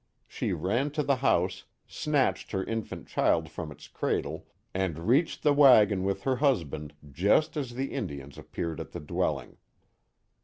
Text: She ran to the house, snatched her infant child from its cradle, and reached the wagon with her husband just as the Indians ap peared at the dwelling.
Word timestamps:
She 0.27 0.51
ran 0.51 0.89
to 0.97 1.03
the 1.03 1.17
house, 1.17 1.65
snatched 1.85 2.53
her 2.53 2.63
infant 2.63 3.07
child 3.07 3.51
from 3.51 3.71
its 3.71 3.87
cradle, 3.87 4.47
and 4.73 5.07
reached 5.07 5.43
the 5.43 5.53
wagon 5.53 6.03
with 6.03 6.23
her 6.23 6.37
husband 6.37 6.95
just 7.11 7.55
as 7.55 7.75
the 7.75 7.91
Indians 7.91 8.39
ap 8.39 8.51
peared 8.51 8.79
at 8.79 8.93
the 8.93 8.99
dwelling. 8.99 9.57